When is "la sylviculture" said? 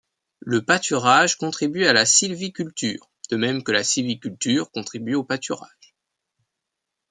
1.93-3.07, 3.71-4.71